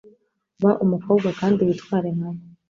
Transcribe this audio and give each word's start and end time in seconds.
Ba 0.61 0.71
umukobwa 0.85 1.27
kandi 1.39 1.59
witware 1.67 2.09
nkabo 2.17 2.41